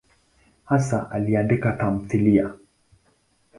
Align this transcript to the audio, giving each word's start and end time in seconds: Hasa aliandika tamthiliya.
Hasa 0.69 0.99
aliandika 1.11 1.71
tamthiliya. 1.77 2.47